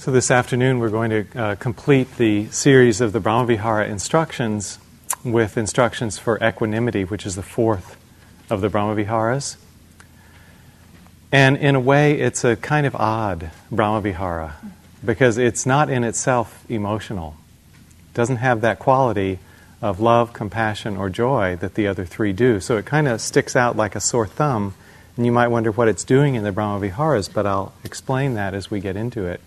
[0.00, 4.78] So, this afternoon we're going to uh, complete the series of the Brahmavihara instructions
[5.24, 7.96] with instructions for equanimity, which is the fourth
[8.48, 9.56] of the Brahmaviharas.
[11.32, 14.52] And in a way, it's a kind of odd Brahmavihara
[15.04, 17.34] because it's not in itself emotional.
[18.12, 19.40] It doesn't have that quality
[19.82, 22.60] of love, compassion, or joy that the other three do.
[22.60, 24.74] So it kind of sticks out like a sore thumb,
[25.16, 28.70] and you might wonder what it's doing in the Brahmaviharas, but I'll explain that as
[28.70, 29.40] we get into it.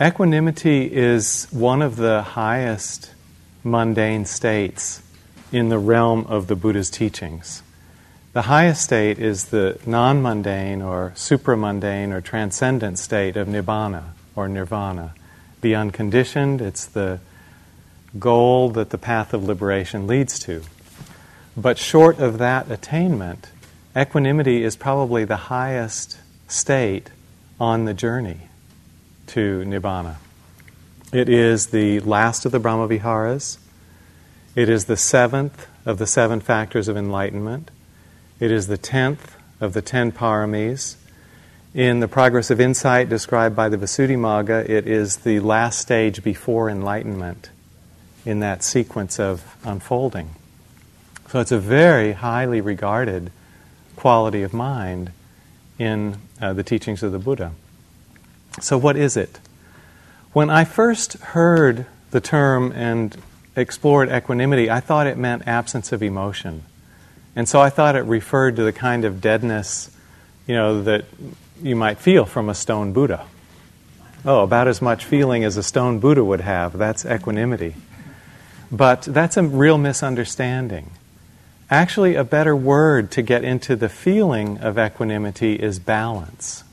[0.00, 3.10] Equanimity is one of the highest
[3.64, 5.02] mundane states
[5.50, 7.64] in the realm of the Buddha's teachings.
[8.32, 14.46] The highest state is the non mundane or supramundane or transcendent state of nibbana or
[14.46, 15.14] nirvana.
[15.62, 17.18] The unconditioned, it's the
[18.20, 20.62] goal that the path of liberation leads to.
[21.56, 23.50] But short of that attainment,
[23.96, 27.10] equanimity is probably the highest state
[27.58, 28.47] on the journey
[29.28, 30.16] to Nibbana.
[31.12, 33.58] It is the last of the Brahmaviharas.
[34.54, 37.70] It is the seventh of the seven factors of enlightenment.
[38.40, 40.96] It is the tenth of the ten paramis.
[41.74, 46.68] In the progress of insight described by the Visuddhimagga, it is the last stage before
[46.68, 47.50] enlightenment
[48.24, 50.30] in that sequence of unfolding.
[51.28, 53.30] So it's a very highly regarded
[53.96, 55.12] quality of mind
[55.78, 57.52] in uh, the teachings of the Buddha.
[58.62, 59.38] So, what is it?
[60.32, 63.16] When I first heard the term and
[63.56, 66.64] explored equanimity, I thought it meant absence of emotion.
[67.34, 69.90] And so I thought it referred to the kind of deadness,
[70.46, 71.04] you know, that
[71.62, 73.26] you might feel from a stone Buddha.
[74.24, 76.76] Oh, about as much feeling as a stone Buddha would have.
[76.76, 77.74] That's equanimity.
[78.70, 80.90] But that's a real misunderstanding.
[81.70, 86.64] Actually, a better word to get into the feeling of equanimity is balance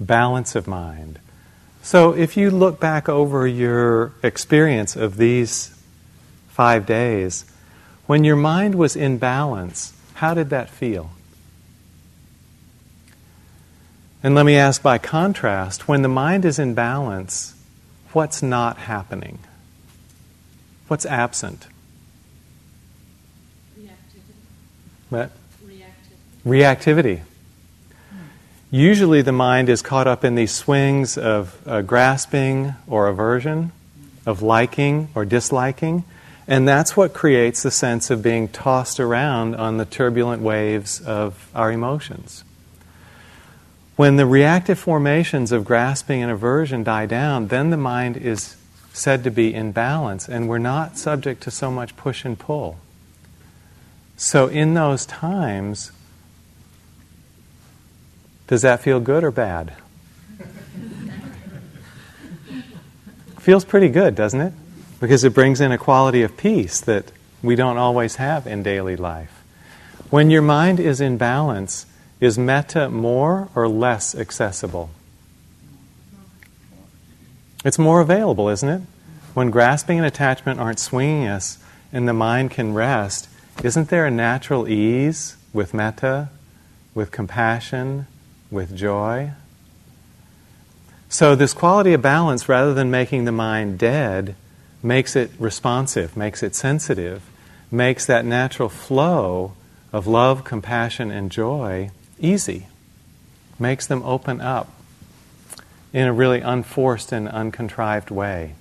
[0.00, 1.18] balance of mind.
[1.82, 5.74] So if you look back over your experience of these
[6.48, 7.44] five days,
[8.06, 11.10] when your mind was in balance, how did that feel?
[14.22, 17.54] And let me ask by contrast when the mind is in balance,
[18.12, 19.38] what's not happening?
[20.88, 21.68] What's absent?
[23.78, 23.90] Reactivity.
[25.10, 25.30] What?
[26.44, 26.44] Reactivity.
[26.44, 27.20] Reactivity.
[28.70, 33.72] Usually, the mind is caught up in these swings of uh, grasping or aversion,
[34.26, 36.04] of liking or disliking,
[36.46, 41.48] and that's what creates the sense of being tossed around on the turbulent waves of
[41.54, 42.44] our emotions.
[43.96, 48.56] When the reactive formations of grasping and aversion die down, then the mind is
[48.92, 52.78] said to be in balance, and we're not subject to so much push and pull.
[54.18, 55.90] So, in those times,
[58.48, 59.74] does that feel good or bad?
[63.38, 64.52] Feels pretty good, doesn't it?
[65.00, 68.96] Because it brings in a quality of peace that we don't always have in daily
[68.96, 69.42] life.
[70.10, 71.86] When your mind is in balance,
[72.20, 74.90] is metta more or less accessible?
[77.64, 78.82] It's more available, isn't it?
[79.34, 81.58] When grasping and attachment aren't swinging us
[81.92, 83.28] and the mind can rest,
[83.62, 86.30] isn't there a natural ease with metta,
[86.94, 88.06] with compassion,
[88.50, 89.30] with joy.
[91.08, 94.34] So, this quality of balance, rather than making the mind dead,
[94.82, 97.22] makes it responsive, makes it sensitive,
[97.70, 99.54] makes that natural flow
[99.92, 102.66] of love, compassion, and joy easy,
[103.58, 104.70] makes them open up
[105.92, 108.54] in a really unforced and uncontrived way.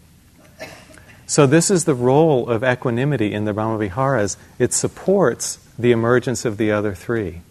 [1.25, 4.37] So, this is the role of equanimity in the Brahmaviharas.
[4.57, 7.41] It supports the emergence of the other three.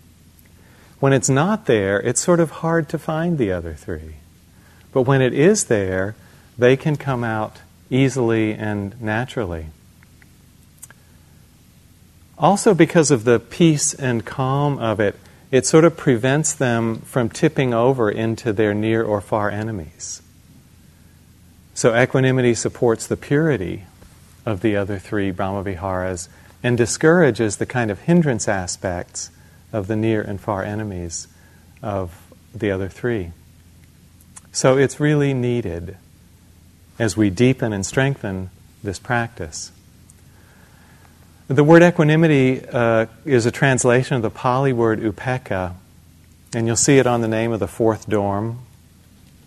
[0.98, 4.16] When it's not there, it's sort of hard to find the other three.
[4.92, 6.14] But when it is there,
[6.56, 7.58] they can come out
[7.90, 9.66] easily and naturally.
[12.38, 15.16] Also, because of the peace and calm of it,
[15.50, 20.22] it sort of prevents them from tipping over into their near or far enemies.
[21.74, 23.84] So, equanimity supports the purity
[24.44, 26.28] of the other three Brahmaviharas
[26.62, 29.30] and discourages the kind of hindrance aspects
[29.76, 31.28] of the near and far enemies
[31.82, 33.30] of the other three.
[34.50, 35.98] So it's really needed
[36.98, 38.48] as we deepen and strengthen
[38.82, 39.70] this practice.
[41.48, 45.74] The word equanimity uh, is a translation of the Pali word upekkha,
[46.54, 48.60] and you'll see it on the name of the fourth dorm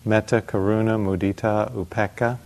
[0.04, 2.38] metta, karuna, mudita, upekkha.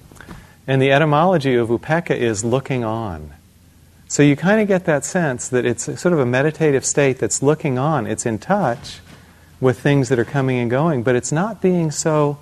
[0.66, 3.34] And the etymology of upekkha is looking on.
[4.14, 7.42] So you kind of get that sense that it's sort of a meditative state that's
[7.42, 8.06] looking on.
[8.06, 9.00] It's in touch
[9.60, 12.38] with things that are coming and going, but it's not being so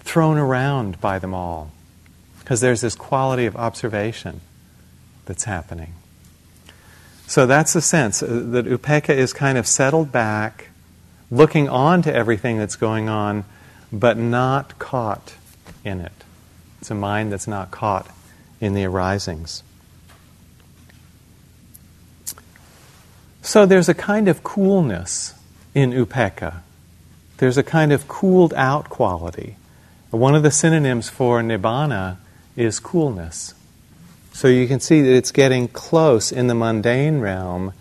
[0.00, 1.72] thrown around by them all.
[2.38, 4.40] Because there's this quality of observation
[5.26, 5.92] that's happening.
[7.26, 10.68] So that's the sense uh, that upekkha is kind of settled back,
[11.30, 13.44] looking on to everything that's going on,
[13.92, 15.34] but not caught
[15.84, 16.24] in it.
[16.80, 18.08] It's a mind that's not caught
[18.58, 19.62] in the arisings.
[23.44, 25.34] So there's a kind of coolness
[25.74, 26.62] in upekkha.
[27.36, 29.56] There's a kind of cooled out quality.
[30.10, 32.16] One of the synonyms for nibbana
[32.56, 33.52] is coolness.
[34.32, 37.74] So you can see that it's getting close in the mundane realm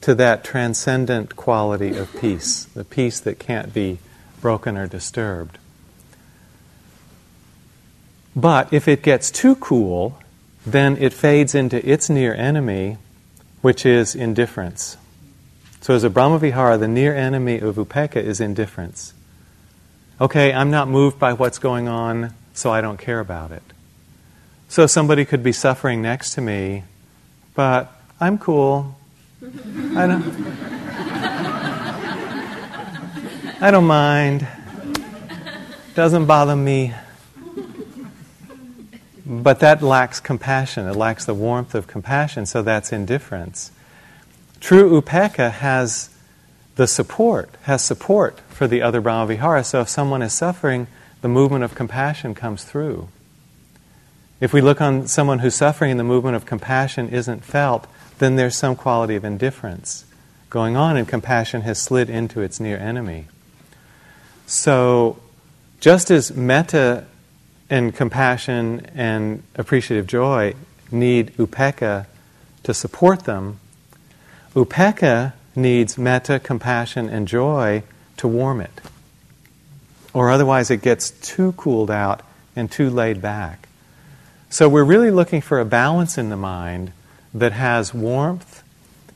[0.00, 3.98] to that transcendent quality of peace, the peace that can't be
[4.40, 5.56] broken or disturbed.
[8.34, 10.18] But if it gets too cool,
[10.66, 12.98] then it fades into its near enemy,
[13.66, 14.96] which is indifference.
[15.80, 19.12] So, as a Brahmavihara, the near enemy of upekkha is indifference.
[20.20, 23.64] Okay, I'm not moved by what's going on, so I don't care about it.
[24.68, 26.84] So, somebody could be suffering next to me,
[27.56, 28.94] but I'm cool.
[29.42, 30.22] I don't,
[33.60, 34.46] I don't mind.
[35.96, 36.94] Doesn't bother me.
[39.26, 40.86] But that lacks compassion.
[40.86, 43.72] It lacks the warmth of compassion, so that's indifference.
[44.60, 46.10] True upekkha has
[46.76, 49.64] the support, has support for the other Brahmavihara.
[49.64, 50.86] So if someone is suffering,
[51.22, 53.08] the movement of compassion comes through.
[54.40, 57.86] If we look on someone who's suffering and the movement of compassion isn't felt,
[58.18, 60.04] then there's some quality of indifference
[60.50, 63.26] going on, and compassion has slid into its near enemy.
[64.46, 65.18] So,
[65.80, 67.06] just as metta
[67.68, 70.54] and compassion and appreciative joy
[70.90, 72.06] need upekkha
[72.62, 73.58] to support them,
[74.56, 77.82] Upekkha needs metta, compassion, and joy
[78.16, 78.80] to warm it.
[80.14, 82.22] Or otherwise, it gets too cooled out
[82.56, 83.68] and too laid back.
[84.48, 86.92] So, we're really looking for a balance in the mind
[87.34, 88.62] that has warmth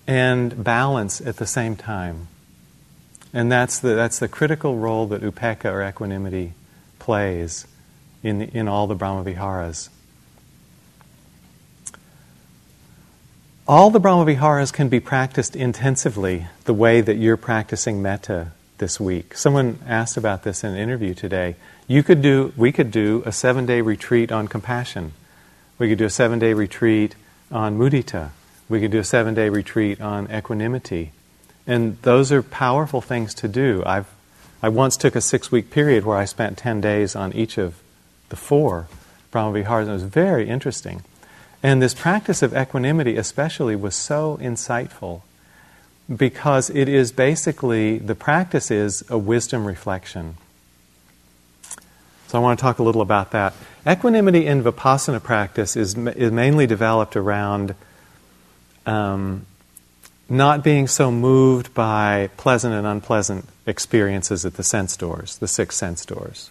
[0.06, 2.28] and balance at the same time.
[3.32, 6.52] And that's the, that's the critical role that upekkha or equanimity
[6.98, 7.66] plays
[8.22, 9.88] in, the, in all the Brahmaviharas.
[13.66, 19.36] All the Brahmaviharas can be practiced intensively the way that you're practicing metta this week.
[19.36, 21.54] Someone asked about this in an interview today.
[21.86, 25.12] You could do, we could do a seven day retreat on compassion.
[25.78, 27.14] We could do a seven day retreat
[27.52, 28.30] on mudita.
[28.68, 31.12] We could do a seven day retreat on equanimity.
[31.66, 33.84] And those are powerful things to do.
[33.86, 34.08] I've,
[34.62, 37.76] I once took a six week period where I spent 10 days on each of
[38.30, 38.88] the four
[39.32, 39.88] Brahmaviharas.
[39.88, 41.02] It was very interesting.
[41.62, 45.22] And this practice of equanimity, especially, was so insightful
[46.14, 50.36] because it is basically the practice is a wisdom reflection.
[52.28, 53.54] So I want to talk a little about that.
[53.86, 57.74] Equanimity in vipassana practice is, is mainly developed around
[58.86, 59.46] um,
[60.28, 65.76] not being so moved by pleasant and unpleasant experiences at the sense doors, the six
[65.76, 66.50] sense doors.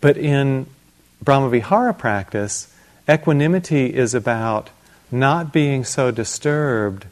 [0.00, 0.66] But in
[1.24, 2.72] Brahmavihara practice,
[3.08, 4.70] equanimity is about
[5.10, 7.06] not being so disturbed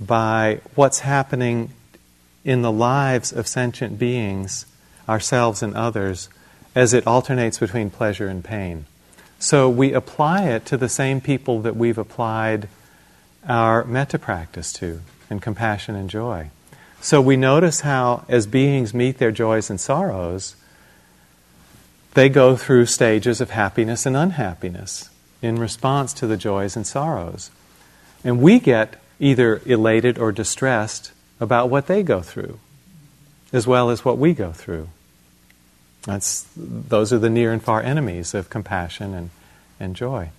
[0.00, 1.70] by what's happening
[2.44, 4.66] in the lives of sentient beings,
[5.08, 6.28] ourselves and others,
[6.74, 8.86] as it alternates between pleasure and pain.
[9.38, 12.68] So we apply it to the same people that we've applied
[13.48, 16.50] our metta practice to, and compassion and joy.
[17.00, 20.56] So we notice how, as beings meet their joys and sorrows,
[22.14, 27.50] they go through stages of happiness and unhappiness in response to the joys and sorrows.
[28.24, 32.58] And we get either elated or distressed about what they go through,
[33.52, 34.88] as well as what we go through.
[36.02, 39.30] That's, those are the near and far enemies of compassion and,
[39.78, 40.30] and joy.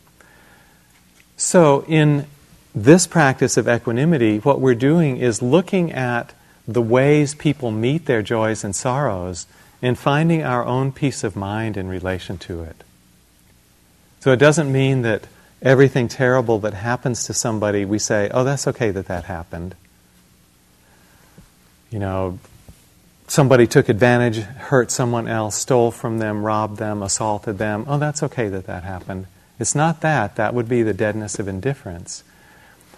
[1.38, 2.28] So, in
[2.76, 6.34] this practice of equanimity, what we're doing is looking at
[6.68, 9.46] the ways people meet their joys and sorrows
[9.84, 12.86] in finding our own peace of mind in relation to it.
[14.22, 15.28] So it doesn't mean that
[15.62, 19.76] everything terrible that happens to somebody, we say, oh, that's okay that that happened.
[21.92, 22.40] You know,
[23.28, 27.84] somebody took advantage, hurt someone else, stole from them, robbed them, assaulted them.
[27.86, 29.28] Oh, that's okay that that happened.
[29.60, 30.38] It's not that.
[30.38, 32.24] That would be the deadness of indifference.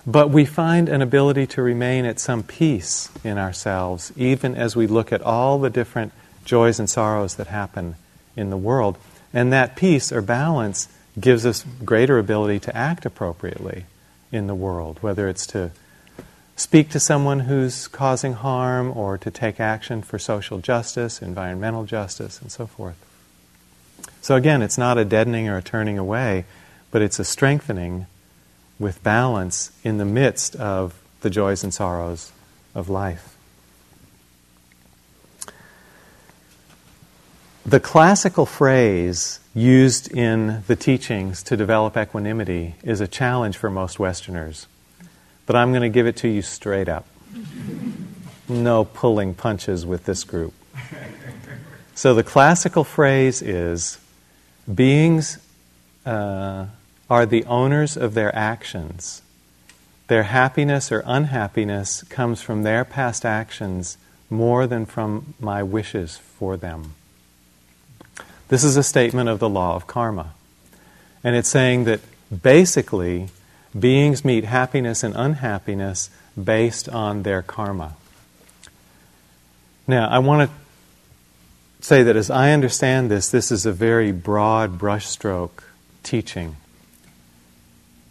[0.05, 4.85] But we find an ability to remain at some peace in ourselves, even as we
[4.85, 6.13] look at all the different
[6.45, 7.95] joys and sorrows that happen
[8.35, 8.97] in the world.
[9.33, 10.87] And that peace or balance
[11.19, 13.85] gives us greater ability to act appropriately
[14.31, 15.71] in the world, whether it's to
[16.55, 22.41] speak to someone who's causing harm or to take action for social justice, environmental justice,
[22.41, 22.95] and so forth.
[24.21, 26.45] So again, it's not a deadening or a turning away,
[26.91, 28.07] but it's a strengthening
[28.79, 32.31] with balance in the midst of the joys and sorrows
[32.73, 33.34] of life.
[37.67, 43.97] The classical phrase used in the teachings to develop equanimity is a challenge for most
[43.97, 44.67] Westerners.
[45.47, 47.07] But I'm going to give it to you straight up.
[48.47, 50.53] No pulling punches with this group.
[51.95, 53.97] So the classical phrase is
[54.71, 55.39] beings
[56.05, 56.67] uh,
[57.09, 59.23] are the owners of their actions.
[60.07, 63.97] Their happiness or unhappiness comes from their past actions
[64.29, 66.93] more than from my wishes for them.
[68.47, 70.33] This is a statement of the law of karma.
[71.23, 72.01] And it's saying that
[72.41, 73.29] basically
[73.77, 76.09] beings meet happiness and unhappiness
[76.41, 77.95] based on their karma.
[79.87, 84.79] Now, I want to say that as I understand this, this is a very broad
[84.79, 85.63] brushstroke
[86.03, 86.55] teaching.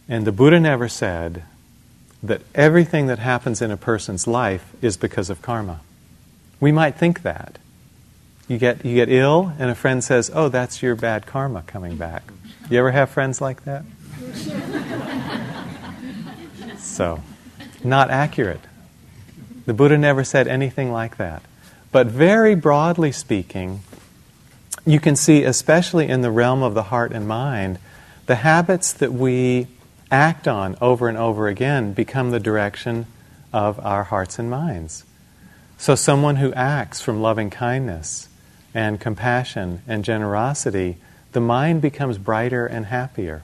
[0.07, 1.43] And the Buddha never said
[2.23, 5.81] that everything that happens in a person's life is because of karma.
[6.59, 7.57] We might think that.
[8.47, 11.97] You get, you get ill, and a friend says, Oh, that's your bad karma coming
[11.97, 12.23] back.
[12.69, 13.83] You ever have friends like that?
[16.77, 17.21] so,
[17.83, 18.61] not accurate.
[19.65, 21.41] The Buddha never said anything like that.
[21.91, 23.81] But very broadly speaking,
[24.85, 27.79] you can see, especially in the realm of the heart and mind,
[28.27, 29.67] the habits that we
[30.11, 33.07] act on over and over again become the direction
[33.51, 35.03] of our hearts and minds.
[35.77, 38.29] So, someone who acts from loving kindness
[38.75, 40.97] and compassion and generosity,
[41.31, 43.41] the mind becomes brighter and happier.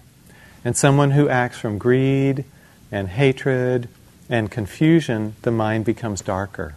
[0.63, 2.43] And someone who acts from greed
[2.91, 3.87] and hatred
[4.29, 6.75] and confusion, the mind becomes darker.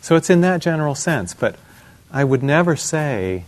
[0.00, 1.56] So it's in that general sense, but
[2.10, 3.44] I would never say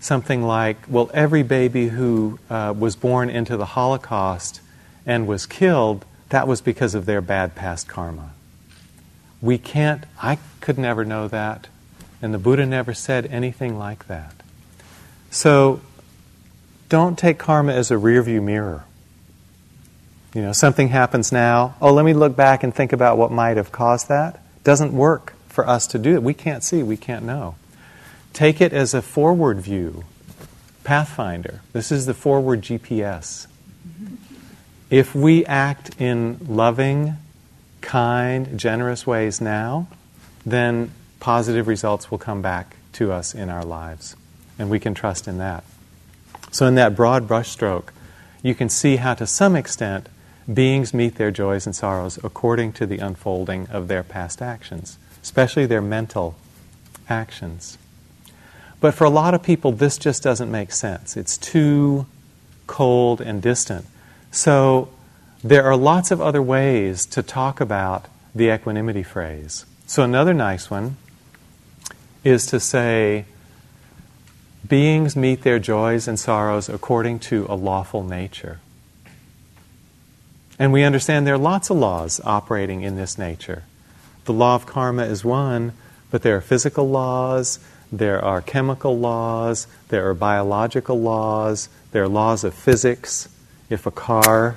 [0.00, 4.60] something like, well, every baby who uh, was born into the Holocaust
[5.06, 8.32] and was killed, that was because of their bad past karma.
[9.40, 11.68] We can't, I could never know that.
[12.22, 14.34] And the Buddha never said anything like that.
[15.30, 15.80] So
[16.88, 18.84] don't take karma as a rearview mirror.
[20.34, 21.76] You know, something happens now.
[21.80, 24.42] Oh, let me look back and think about what might have caused that.
[24.64, 26.22] Doesn't work for us to do it.
[26.22, 27.54] We can't see, we can't know.
[28.32, 30.04] Take it as a forward view,
[30.84, 31.62] Pathfinder.
[31.72, 33.46] This is the forward GPS.
[34.90, 37.14] If we act in loving,
[37.80, 39.88] kind, generous ways now,
[40.44, 40.90] then
[41.26, 44.14] positive results will come back to us in our lives.
[44.60, 45.64] And we can trust in that.
[46.52, 47.88] So, in that broad brushstroke,
[48.44, 50.08] you can see how, to some extent,
[50.46, 55.66] beings meet their joys and sorrows according to the unfolding of their past actions, especially
[55.66, 56.36] their mental
[57.08, 57.76] actions.
[58.80, 61.16] But for a lot of people, this just doesn't make sense.
[61.16, 62.06] It's too
[62.68, 63.84] cold and distant.
[64.30, 64.90] So,
[65.42, 69.66] there are lots of other ways to talk about the equanimity phrase.
[69.88, 70.98] So, another nice one
[72.26, 73.24] is to say,
[74.66, 78.58] beings meet their joys and sorrows according to a lawful nature.
[80.58, 83.62] And we understand there are lots of laws operating in this nature.
[84.24, 85.72] The law of karma is one,
[86.10, 87.60] but there are physical laws,
[87.92, 93.28] there are chemical laws, there are biological laws, there are laws of physics.
[93.70, 94.56] If a car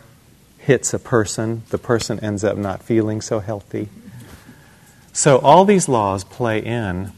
[0.58, 3.90] hits a person, the person ends up not feeling so healthy.
[5.14, 7.12] So, all these laws play in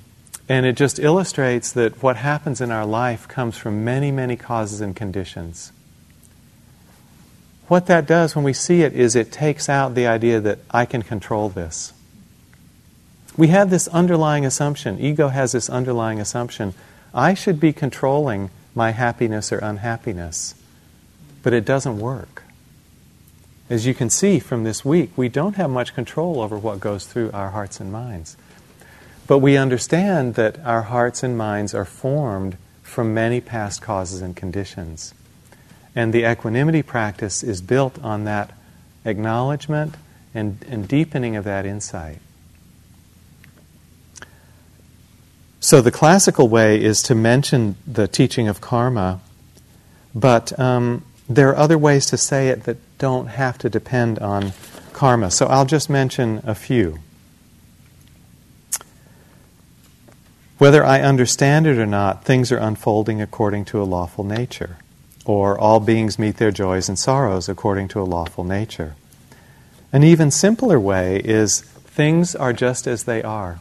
[0.50, 4.81] and it just illustrates that what happens in our life comes from many, many causes
[4.81, 5.71] and conditions.
[7.67, 10.86] What that does when we see it is it takes out the idea that I
[10.86, 11.93] can control this.
[13.38, 16.74] We have this underlying assumption, ego has this underlying assumption
[17.13, 20.55] I should be controlling my happiness or unhappiness.
[21.43, 22.43] But it doesn't work.
[23.69, 27.05] As you can see from this week, we don't have much control over what goes
[27.05, 28.36] through our hearts and minds.
[29.27, 34.35] But we understand that our hearts and minds are formed from many past causes and
[34.35, 35.13] conditions.
[35.95, 38.51] And the equanimity practice is built on that
[39.05, 39.95] acknowledgement
[40.33, 42.19] and, and deepening of that insight.
[45.59, 49.21] So, the classical way is to mention the teaching of karma,
[50.15, 54.53] but um, there are other ways to say it that don't have to depend on
[54.91, 55.29] karma.
[55.29, 56.97] So, I'll just mention a few.
[60.62, 64.77] Whether I understand it or not, things are unfolding according to a lawful nature,
[65.25, 68.94] or all beings meet their joys and sorrows according to a lawful nature.
[69.91, 73.60] An even simpler way is things are just as they are.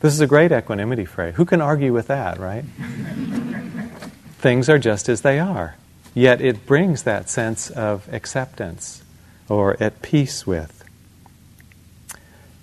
[0.00, 1.34] This is a great equanimity phrase.
[1.34, 2.64] Who can argue with that, right?
[4.38, 5.76] things are just as they are.
[6.14, 9.02] Yet it brings that sense of acceptance
[9.50, 10.82] or at peace with.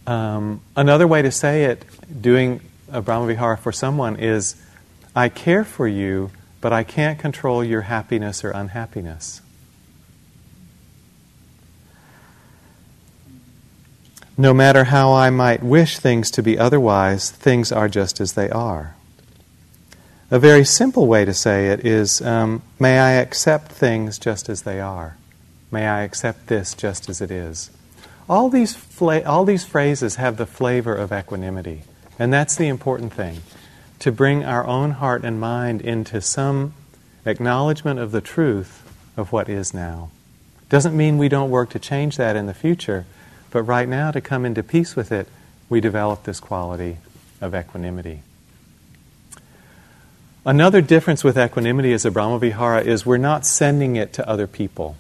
[0.08, 1.86] Um, another way to say it,
[2.20, 4.56] doing a Brahmavihara for someone, is
[5.16, 9.42] I care for you, but I can't control your happiness or unhappiness.
[14.38, 18.50] No matter how I might wish things to be otherwise, things are just as they
[18.50, 18.96] are.
[20.30, 24.64] A very simple way to say it is um, May I accept things just as
[24.64, 25.16] they are.
[25.72, 27.70] May I accept this just as it is.
[28.28, 31.84] All these, fla- all these phrases have the flavor of equanimity,
[32.18, 33.42] and that's the important thing
[34.00, 36.74] to bring our own heart and mind into some
[37.26, 38.84] acknowledgement of the truth
[39.18, 40.10] of what is now.
[40.70, 43.06] Doesn't mean we don't work to change that in the future,
[43.52, 45.28] but right now, to come into peace with it,
[45.70, 46.98] we develop this quality
[47.40, 48.22] of equanimity.
[50.46, 54.96] Another difference with equanimity as a Brahmavihara is we're not sending it to other people.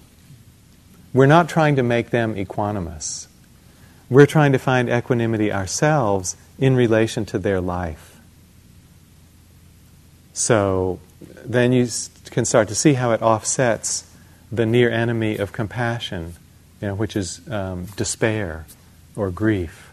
[1.13, 3.27] We're not trying to make them equanimous.
[4.10, 8.20] We're trying to find equanimity ourselves in relation to their life.
[10.34, 11.00] So
[11.46, 11.88] then you
[12.32, 14.10] can start to see how it offsets
[14.52, 16.36] the near enemy of compassion
[16.82, 18.66] you know, which is um, despair
[19.16, 19.92] or grief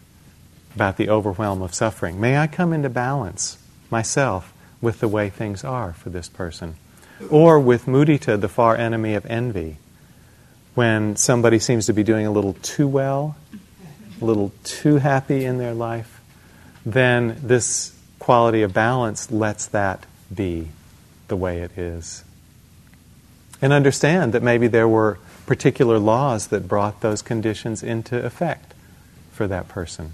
[0.75, 2.19] about the overwhelm of suffering.
[2.19, 3.57] May I come into balance
[3.89, 6.75] myself with the way things are for this person?
[7.29, 9.77] Or with mudita, the far enemy of envy,
[10.75, 13.37] when somebody seems to be doing a little too well,
[14.21, 16.21] a little too happy in their life,
[16.85, 20.69] then this quality of balance lets that be
[21.27, 22.23] the way it is.
[23.61, 28.73] And understand that maybe there were particular laws that brought those conditions into effect
[29.31, 30.13] for that person.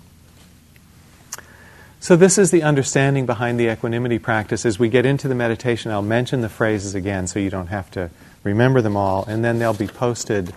[2.02, 4.66] So, this is the understanding behind the equanimity practice.
[4.66, 7.92] As we get into the meditation, I'll mention the phrases again so you don't have
[7.92, 8.10] to
[8.44, 10.54] remember them all, and then they'll be posted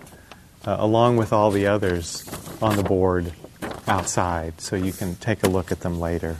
[0.64, 2.24] uh, along with all the others
[2.62, 3.32] on the board
[3.86, 6.36] outside so you can take a look at them later.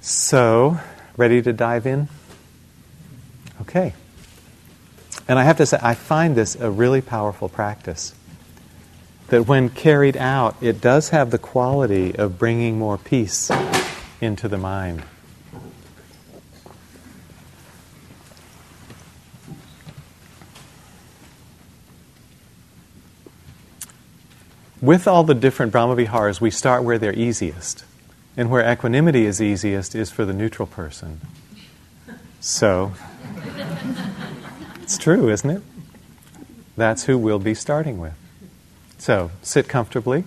[0.00, 0.78] So,
[1.16, 2.08] ready to dive in?
[3.62, 3.94] Okay.
[5.26, 8.14] And I have to say, I find this a really powerful practice.
[9.28, 13.50] That when carried out, it does have the quality of bringing more peace
[14.20, 15.02] into the mind.
[24.80, 27.84] With all the different Brahmaviharas, we start where they're easiest.
[28.36, 31.20] And where equanimity is easiest is for the neutral person.
[32.40, 32.92] So,
[34.80, 35.62] it's true, isn't it?
[36.76, 38.14] That's who we'll be starting with.
[38.98, 40.24] So, sit comfortably.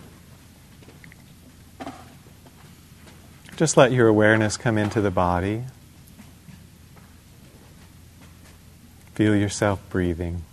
[3.56, 5.64] Just let your awareness come into the body.
[9.16, 10.44] Feel yourself breathing.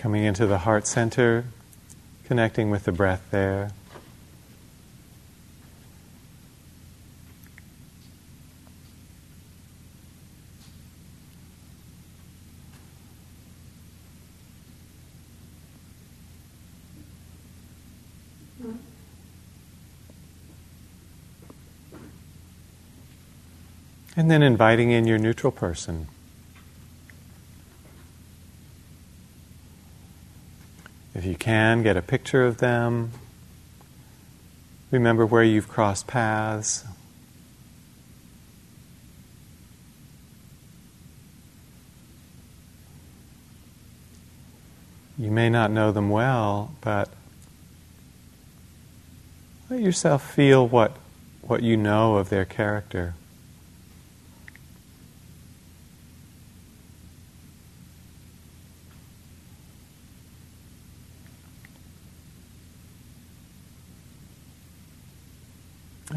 [0.00, 1.44] Coming into the heart center,
[2.24, 3.72] connecting with the breath there.
[24.16, 26.08] And then inviting in your neutral person.
[31.20, 33.10] If you can, get a picture of them.
[34.90, 36.86] Remember where you've crossed paths.
[45.18, 47.10] You may not know them well, but
[49.68, 50.96] let yourself feel what,
[51.42, 53.12] what you know of their character.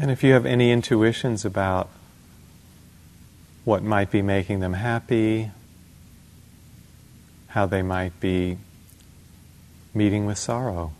[0.00, 1.88] And if you have any intuitions about
[3.64, 5.50] what might be making them happy,
[7.48, 8.58] how they might be
[9.94, 10.92] meeting with sorrow.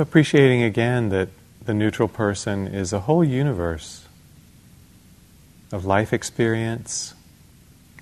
[0.00, 1.28] So, appreciating again that
[1.62, 4.06] the neutral person is a whole universe
[5.70, 7.12] of life experience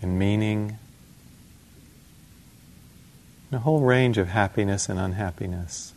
[0.01, 0.79] and meaning,
[3.51, 5.93] and a whole range of happiness and unhappiness.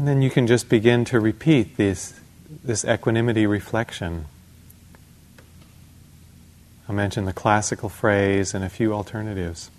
[0.00, 2.18] And then you can just begin to repeat this,
[2.64, 4.24] this equanimity reflection.
[6.88, 9.70] I'll mention the classical phrase and a few alternatives.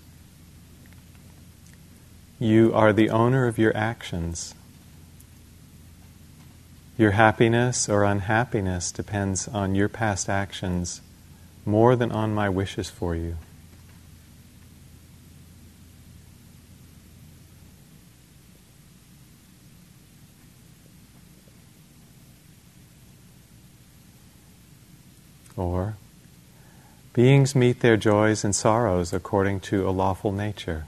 [2.38, 4.54] You are the owner of your actions.
[6.96, 11.00] Your happiness or unhappiness depends on your past actions
[11.66, 13.38] more than on my wishes for you.
[25.54, 25.96] Or,
[27.12, 30.86] beings meet their joys and sorrows according to a lawful nature.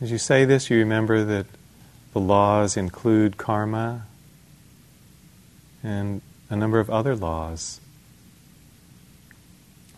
[0.00, 1.46] As you say this, you remember that
[2.12, 4.02] the laws include karma
[5.82, 7.80] and a number of other laws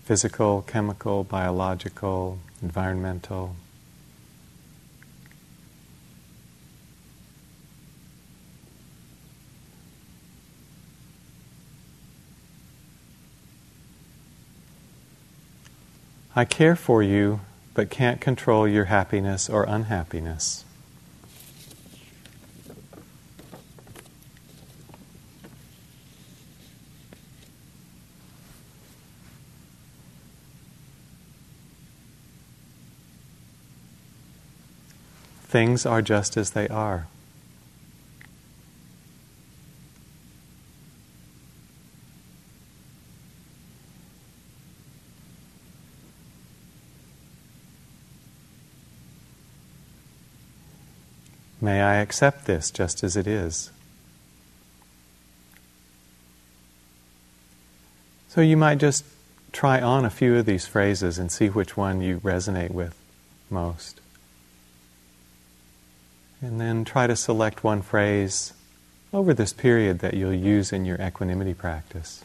[0.05, 3.57] physical, chemical, biological, environmental.
[16.37, 17.40] I care for you,
[17.75, 20.64] but can't control your happiness or unhappiness.
[35.47, 37.07] Things are just as they are.
[51.64, 53.70] May I accept this just as it is?
[58.29, 59.05] So you might just
[59.53, 62.97] try on a few of these phrases and see which one you resonate with
[63.49, 64.01] most.
[66.42, 68.53] And then try to select one phrase
[69.12, 72.25] over this period that you'll use in your equanimity practice.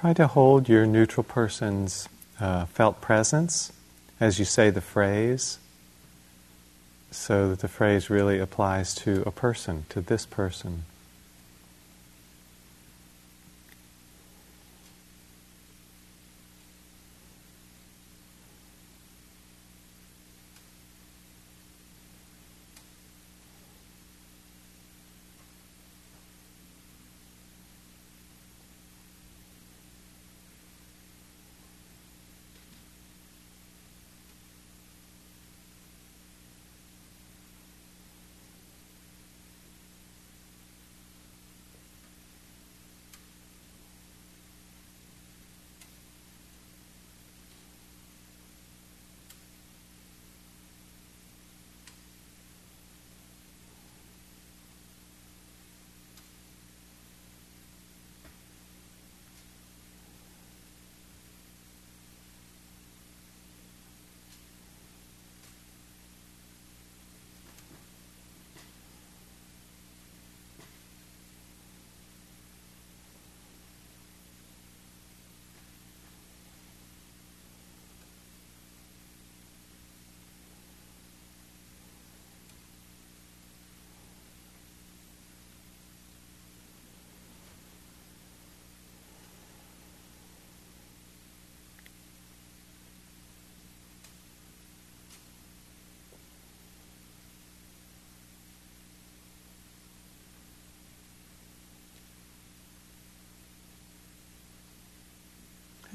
[0.00, 2.08] Try to hold your neutral person's
[2.38, 3.72] uh, felt presence
[4.20, 5.58] as you say the phrase,
[7.10, 10.84] so that the phrase really applies to a person, to this person.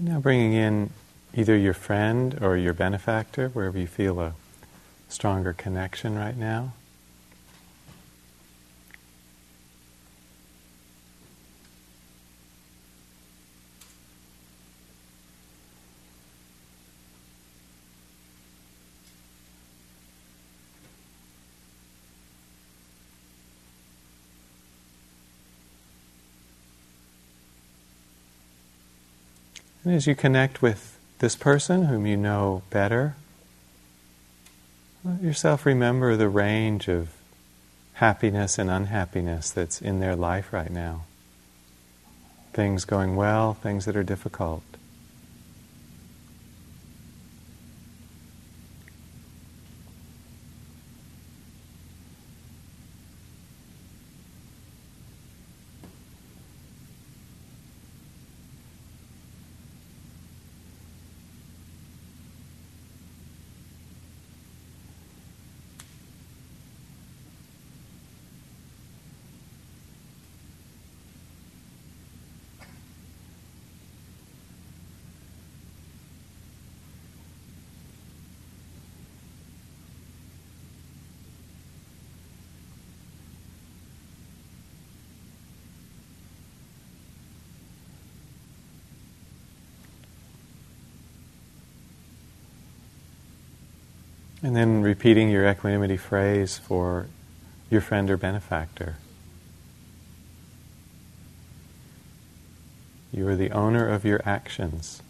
[0.06, 0.90] Now bringing in
[1.34, 4.34] either your friend or your benefactor, wherever you feel a
[5.08, 6.74] stronger connection right now.
[29.94, 33.16] As you connect with this person whom you know better,
[35.04, 37.14] let yourself remember the range of
[37.94, 41.04] happiness and unhappiness that's in their life right now.
[42.54, 44.64] Things going well, things that are difficult.
[94.54, 97.08] And then repeating your equanimity phrase for
[97.72, 98.98] your friend or benefactor.
[103.12, 105.02] You are the owner of your actions.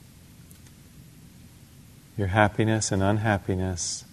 [2.18, 4.06] Your happiness and unhappiness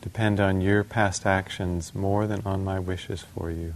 [0.00, 3.74] depend on your past actions more than on my wishes for you.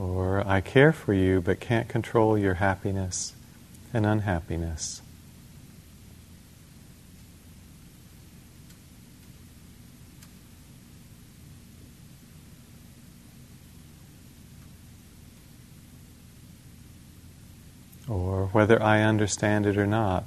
[0.00, 3.34] Or I care for you but can't control your happiness
[3.92, 5.02] and unhappiness.
[18.08, 20.24] Or whether I understand it or not,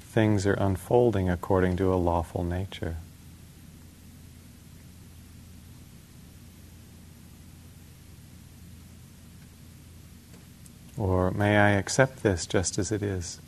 [0.00, 2.96] things are unfolding according to a lawful nature.
[10.96, 13.40] Or may I accept this just as it is?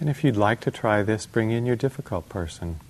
[0.00, 2.80] And if you'd like to try this, bring in your difficult person.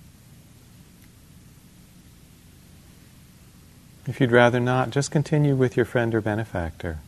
[4.07, 6.99] If you'd rather not, just continue with your friend or benefactor.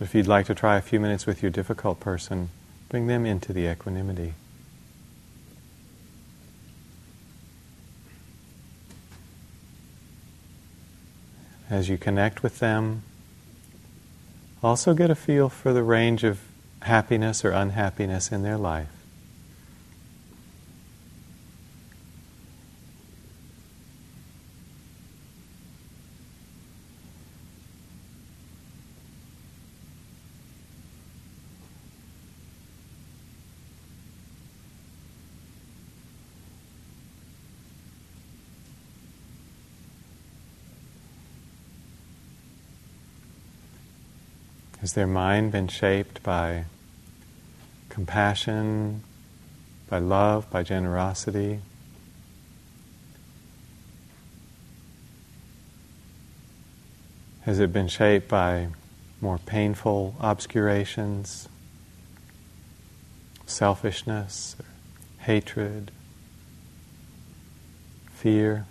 [0.00, 2.50] If you'd like to try a few minutes with your difficult person,
[2.88, 4.34] bring them into the equanimity.
[11.68, 13.02] As you connect with them,
[14.62, 16.40] also get a feel for the range of
[16.82, 18.97] happiness or unhappiness in their life.
[44.88, 46.64] Has their mind been shaped by
[47.90, 49.04] compassion,
[49.90, 51.60] by love, by generosity?
[57.42, 58.68] Has it been shaped by
[59.20, 61.50] more painful obscurations,
[63.44, 64.56] selfishness,
[65.18, 65.90] hatred,
[68.10, 68.64] fear?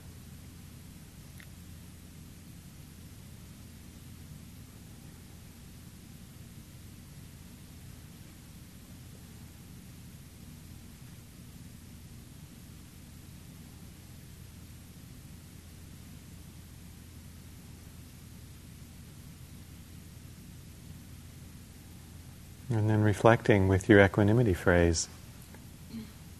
[23.17, 25.07] Reflecting with your equanimity phrase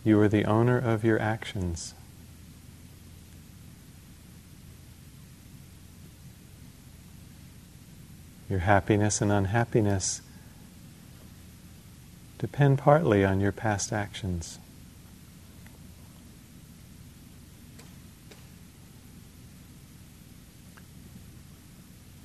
[0.04, 1.96] you are the owner of your actions.
[8.48, 10.22] Your happiness and unhappiness
[12.38, 14.60] depend partly on your past actions.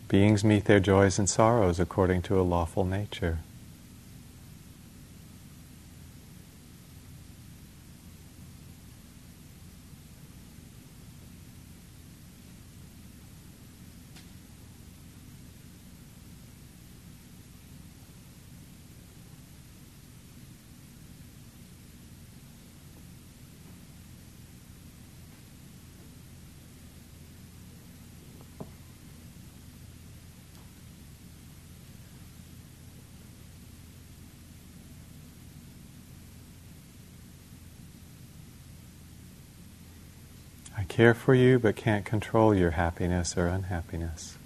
[0.08, 3.38] Beings meet their joys and sorrows according to a lawful nature.
[40.76, 44.38] I care for you but can't control your happiness or unhappiness.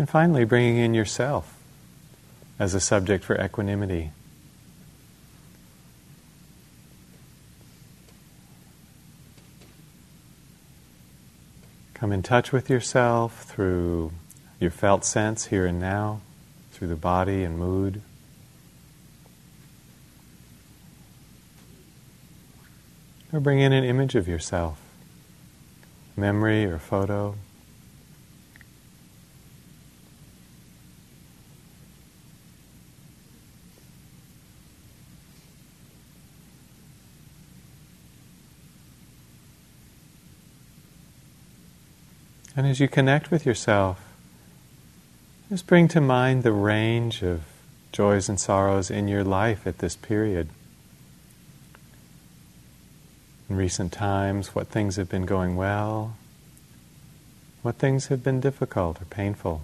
[0.00, 1.58] And finally, bringing in yourself
[2.58, 4.12] as a subject for equanimity.
[11.92, 14.12] Come in touch with yourself through
[14.58, 16.22] your felt sense here and now,
[16.72, 18.00] through the body and mood.
[23.34, 24.80] Or bring in an image of yourself,
[26.16, 27.34] memory or photo.
[42.60, 44.06] And as you connect with yourself,
[45.48, 47.40] just bring to mind the range of
[47.90, 50.50] joys and sorrows in your life at this period.
[53.48, 56.18] In recent times, what things have been going well,
[57.62, 59.62] what things have been difficult or painful.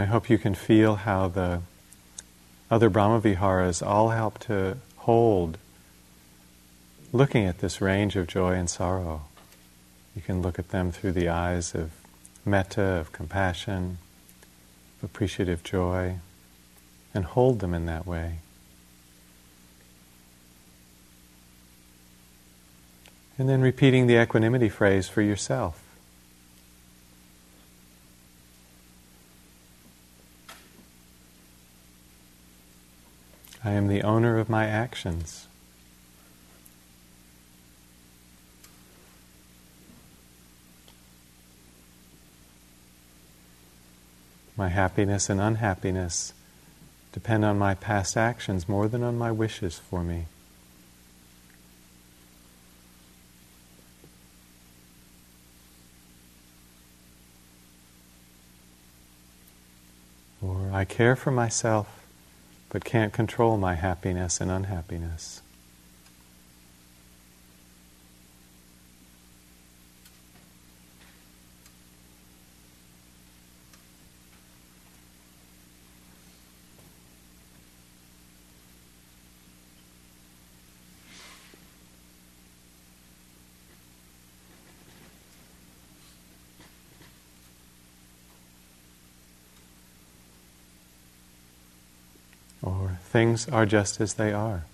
[0.00, 1.62] I hope you can feel how the
[2.70, 5.58] other Brahmaviharas all help to hold
[7.12, 9.22] looking at this range of joy and sorrow.
[10.14, 11.92] You can look at them through the eyes of
[12.44, 13.98] metta, of compassion,
[14.98, 16.16] of appreciative joy,
[17.14, 18.40] and hold them in that way.
[23.38, 25.85] And then repeating the equanimity phrase for yourself.
[33.66, 35.48] I am the owner of my actions.
[44.56, 46.32] My happiness and unhappiness
[47.10, 50.26] depend on my past actions more than on my wishes for me.
[60.40, 61.95] Or I care for myself
[62.76, 65.40] but can't control my happiness and unhappiness.
[93.16, 94.66] Things are just as they are.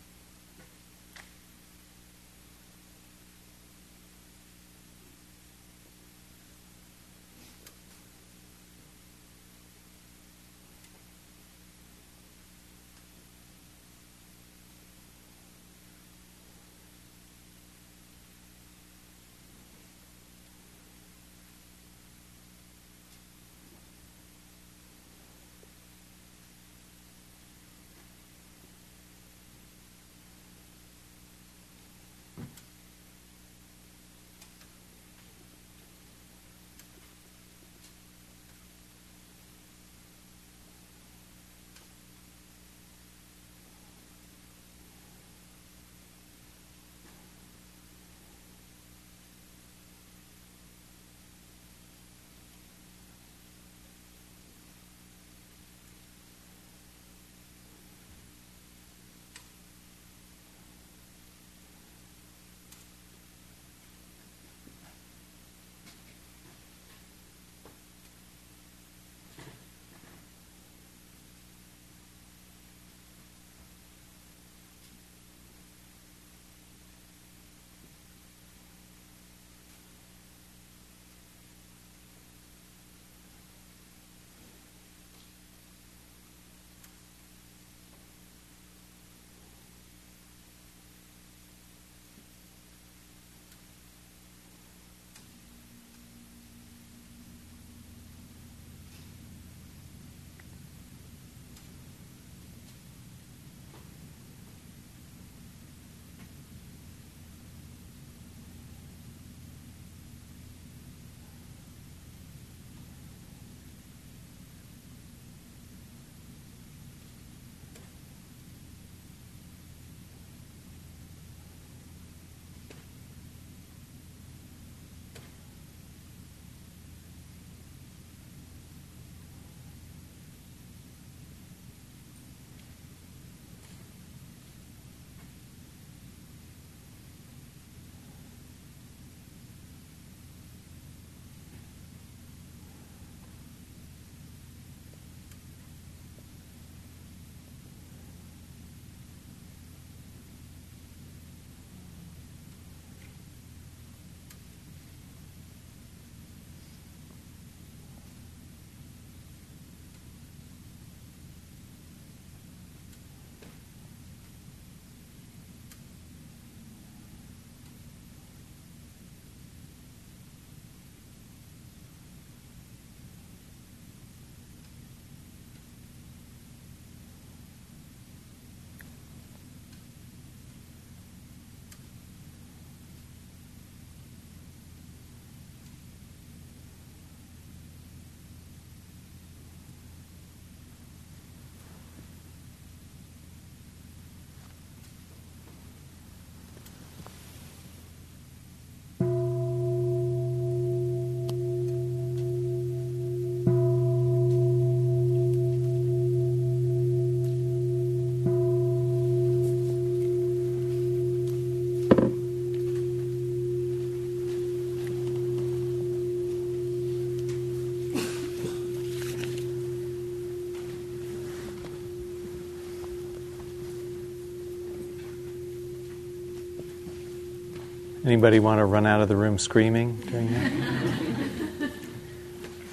[228.04, 231.70] Anybody want to run out of the room screaming during that?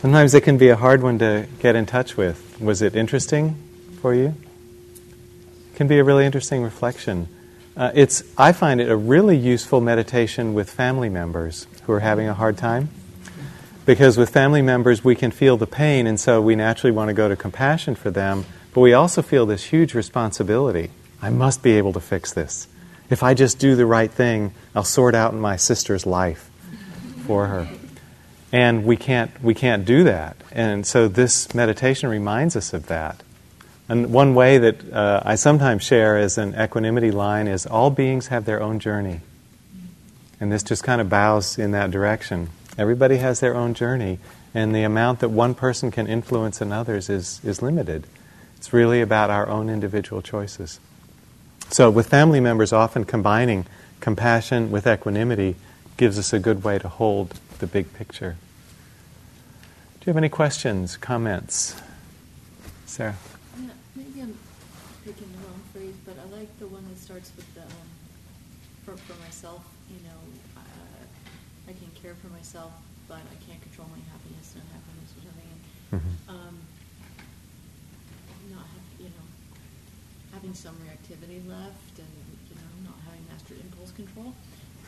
[0.01, 2.59] Sometimes it can be a hard one to get in touch with.
[2.59, 3.55] Was it interesting
[4.01, 4.27] for you?
[4.27, 7.27] It can be a really interesting reflection.
[7.77, 12.27] Uh, it's, I find it a really useful meditation with family members who are having
[12.27, 12.89] a hard time.
[13.85, 17.13] Because with family members, we can feel the pain, and so we naturally want to
[17.13, 20.89] go to compassion for them, but we also feel this huge responsibility.
[21.21, 22.67] I must be able to fix this.
[23.09, 26.49] If I just do the right thing, I'll sort out my sister's life
[27.25, 27.67] for her.
[28.51, 30.37] And we can't, we can't do that.
[30.51, 33.21] And so this meditation reminds us of that.
[33.87, 38.27] And one way that uh, I sometimes share as an equanimity line is all beings
[38.27, 39.21] have their own journey.
[40.39, 42.49] And this just kind of bows in that direction.
[42.77, 44.19] Everybody has their own journey,
[44.53, 48.07] and the amount that one person can influence another's is, is limited.
[48.57, 50.79] It's really about our own individual choices.
[51.71, 53.65] So, with family members, often combining
[53.99, 55.55] compassion with equanimity
[55.97, 58.37] gives us a good way to hold the big picture.
[59.99, 61.75] Do you have any questions, comments?
[62.85, 63.15] Sarah?
[63.59, 64.35] Yeah, maybe I'm
[65.05, 67.89] picking the wrong phrase, but I like the one that starts with the, um,
[68.85, 70.19] for, for myself, you know,
[70.57, 72.71] uh, I can care for myself,
[73.07, 75.49] but I can't control my happiness and unhappiness or something.
[75.53, 76.33] And, Mhm.
[76.33, 76.55] um,
[78.49, 79.25] not have, you know,
[80.53, 82.13] some reactivity left and,
[82.49, 84.33] you know, not having master impulse control.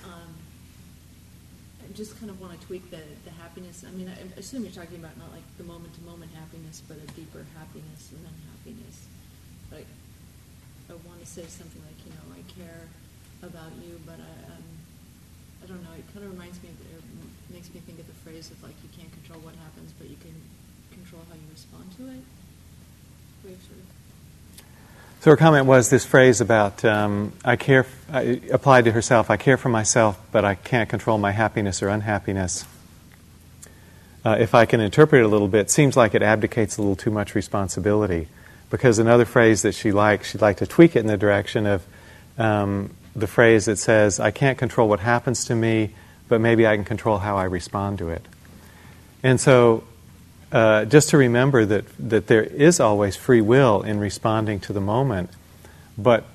[0.04, 0.34] Um,
[1.82, 3.84] I just kind of want to tweak the, the happiness.
[3.88, 6.98] I mean, I assume you're talking about not like the moment to moment happiness, but
[6.98, 9.06] a deeper happiness and then happiness.
[9.70, 9.84] But
[10.90, 12.86] I, I want to say something like, you know, I care
[13.42, 14.66] about you, but I, um,
[15.62, 15.94] I don't know.
[15.98, 18.78] It kind of reminds me, of, it makes me think of the phrase of like,
[18.86, 20.38] you can't control what happens, but you can
[20.94, 22.24] control how you respond to it.
[23.42, 23.90] Of sort of
[25.22, 29.38] So her comment was this phrase about um, I care, I, applied to herself, I
[29.38, 32.66] care for myself, but I can't control my happiness or unhappiness.
[34.26, 36.96] Uh, if I can interpret it a little bit, seems like it abdicates a little
[36.96, 38.30] too much responsibility.
[38.72, 41.86] Because another phrase that she liked, she'd like to tweak it in the direction of
[42.40, 45.92] um, the phrase that says, I can't control what happens to me,
[46.30, 48.26] but maybe I can control how I respond to it.
[49.22, 49.84] And so
[50.52, 54.82] uh, just to remember that, that there is always free will in responding to the
[54.82, 55.30] moment,
[55.98, 56.26] but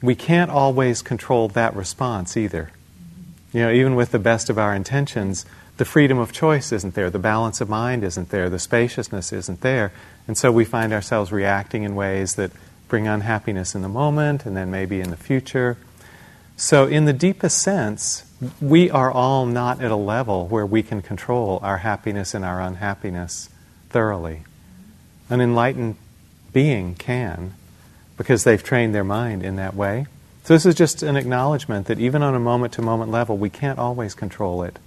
[0.00, 2.70] we can't always control that response either.
[3.52, 5.46] You know, even with the best of our intentions,
[5.78, 9.60] the freedom of choice isn't there, the balance of mind isn't there, the spaciousness isn't
[9.62, 9.92] there,
[10.26, 12.52] and so we find ourselves reacting in ways that
[12.88, 15.76] bring unhappiness in the moment and then maybe in the future.
[16.60, 18.24] So, in the deepest sense,
[18.60, 22.60] we are all not at a level where we can control our happiness and our
[22.60, 23.48] unhappiness
[23.90, 24.42] thoroughly.
[25.30, 25.94] An enlightened
[26.52, 27.54] being can,
[28.16, 30.06] because they've trained their mind in that way.
[30.42, 33.50] So, this is just an acknowledgement that even on a moment to moment level, we
[33.50, 34.80] can't always control it,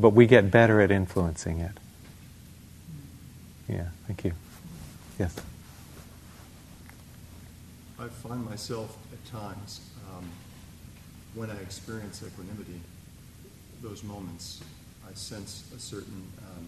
[0.00, 1.78] but we get better at influencing it.
[3.68, 4.32] Yeah, thank you.
[5.20, 5.36] Yes.
[7.96, 9.80] I find myself at times,
[11.34, 12.80] when I experience equanimity,
[13.82, 14.60] those moments,
[15.08, 16.66] I sense a certain um,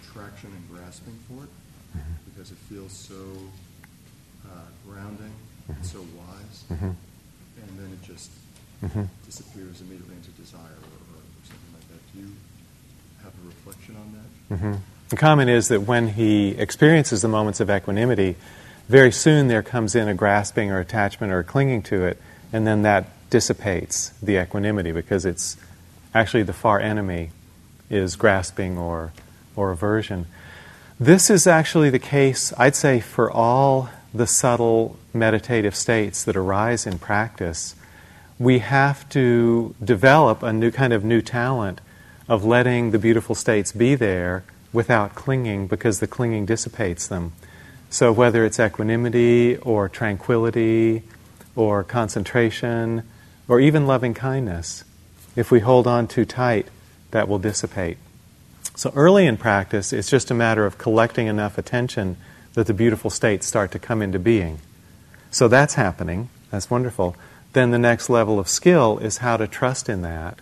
[0.00, 1.50] attraction and grasping for it
[2.32, 3.14] because it feels so
[4.46, 4.48] uh,
[4.88, 5.32] grounding
[5.68, 6.86] and so wise, Mm-hmm.
[6.86, 8.30] and then it just
[8.84, 9.08] Mhm.
[9.26, 12.12] disappears immediately into desire or, or something like that.
[12.14, 12.32] Do you
[13.22, 14.56] have a reflection on that?
[14.58, 14.74] hmm
[15.10, 18.36] The comment is that when he experiences the moments of equanimity,
[18.88, 22.20] very soon there comes in a grasping or attachment or clinging to it,
[22.52, 25.56] and then that dissipates the equanimity because it's
[26.14, 27.30] actually the far enemy
[27.88, 29.12] is grasping or,
[29.56, 30.26] or aversion.
[30.98, 36.86] This is actually the case, I'd say, for all the subtle meditative states that arise
[36.86, 37.74] in practice.
[38.38, 41.80] We have to develop a new kind of new talent
[42.28, 47.32] of letting the beautiful states be there without clinging because the clinging dissipates them.
[47.88, 51.02] So, whether it's equanimity or tranquility
[51.56, 53.02] or concentration
[53.50, 54.84] or even loving kindness,
[55.34, 56.68] if we hold on too tight,
[57.10, 57.98] that will dissipate.
[58.76, 62.16] So, early in practice, it's just a matter of collecting enough attention
[62.54, 64.60] that the beautiful states start to come into being.
[65.32, 66.28] So, that's happening.
[66.52, 67.16] That's wonderful.
[67.52, 70.38] Then the next level of skill is how to trust in that,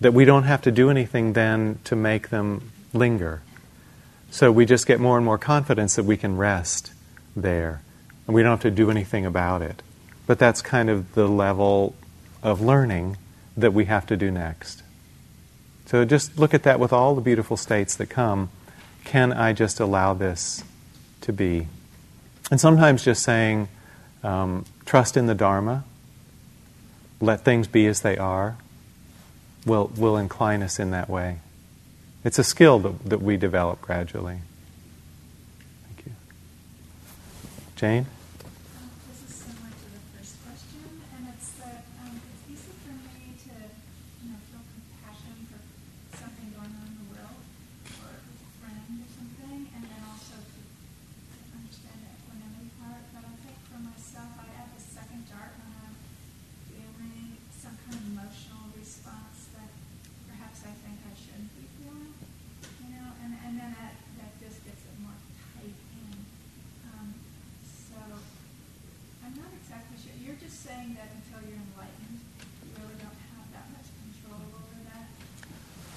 [0.00, 3.40] that we don't have to do anything then to make them linger.
[4.32, 6.92] So we just get more and more confidence that we can rest
[7.36, 7.82] there.
[8.26, 9.80] And we don't have to do anything about it.
[10.26, 11.94] But that's kind of the level
[12.42, 13.16] of learning
[13.56, 14.82] that we have to do next.
[15.86, 18.50] So just look at that with all the beautiful states that come.
[19.04, 20.64] Can I just allow this
[21.22, 21.68] to be?
[22.50, 23.68] And sometimes just saying,
[24.22, 25.84] um, trust in the Dharma,
[27.20, 28.56] let things be as they are,
[29.66, 31.38] will, will incline us in that way.
[32.24, 34.38] It's a skill that, that we develop gradually.
[35.84, 36.12] Thank you.
[37.76, 38.06] Jane?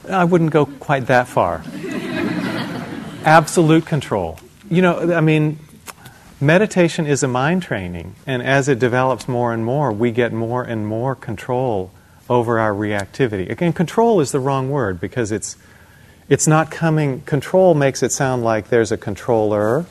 [0.09, 1.63] I wouldn't go quite that far.
[3.23, 4.39] Absolute control.
[4.69, 5.59] You know, I mean,
[6.39, 10.63] meditation is a mind training, and as it develops more and more, we get more
[10.63, 11.91] and more control
[12.29, 13.49] over our reactivity.
[13.49, 15.57] Again, control is the wrong word because it's
[16.27, 19.85] it's not coming control makes it sound like there's a controller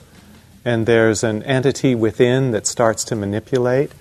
[0.64, 3.92] and there's an entity within that starts to manipulate,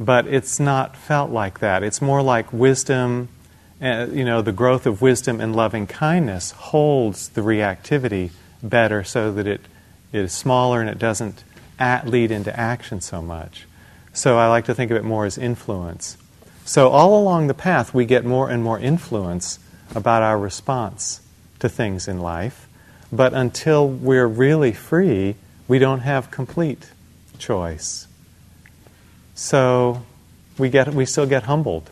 [0.00, 1.84] but it's not felt like that.
[1.84, 3.28] It's more like wisdom
[3.80, 8.30] uh, you know, the growth of wisdom and loving kindness holds the reactivity
[8.62, 9.60] better so that it
[10.12, 11.44] is smaller and it doesn't
[11.78, 13.66] at, lead into action so much.
[14.12, 16.16] So I like to think of it more as influence.
[16.64, 19.58] So all along the path, we get more and more influence
[19.94, 21.20] about our response
[21.58, 22.66] to things in life.
[23.12, 25.36] But until we're really free,
[25.68, 26.90] we don't have complete
[27.38, 28.08] choice.
[29.34, 30.02] So
[30.56, 31.90] we, get, we still get humbled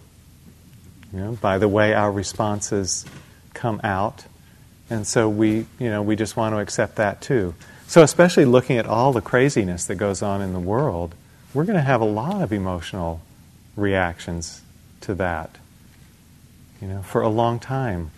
[1.15, 3.07] you know, by the way our responses
[3.55, 4.25] come out.
[4.91, 7.55] And so we, you know, we just want to accept that too.
[7.87, 11.15] So especially looking at all the craziness that goes on in the world,
[11.55, 13.21] we're going to have a lot of emotional
[13.77, 14.61] reactions
[15.03, 15.57] to that,
[16.83, 18.11] you know, for a long time.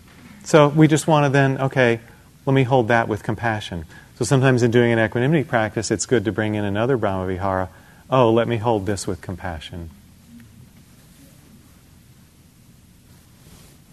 [0.44, 2.00] So we just want to then, okay,
[2.46, 3.84] let me hold that with compassion.
[4.18, 7.68] So sometimes in doing an equanimity practice, it's good to bring in another Brahmavihara.
[8.08, 9.90] Oh, let me hold this with compassion.